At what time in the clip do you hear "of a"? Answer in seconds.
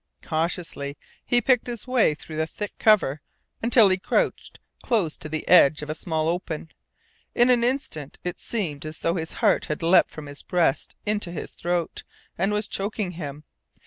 5.83-5.93